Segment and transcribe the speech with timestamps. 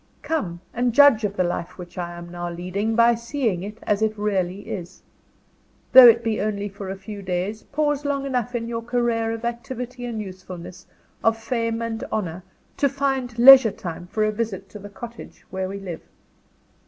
[0.23, 4.17] Come, and judge of the life I am now leading, by seeing it as it
[4.17, 5.03] really is.
[5.91, 9.45] Though it be only for a few days, pause long enough in your career of
[9.45, 10.87] activity and usefulness,
[11.23, 12.41] of fame and honour,
[12.77, 16.01] to find leisure time for a visit to the cottage where we live.